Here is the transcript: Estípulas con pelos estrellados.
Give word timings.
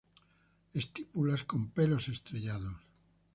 Estípulas 0.81 1.41
con 1.49 1.61
pelos 1.75 2.03
estrellados. 2.15 2.77